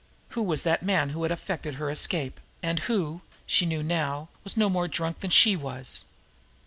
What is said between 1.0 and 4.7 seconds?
who had effected her escape, and who, she knew now, was no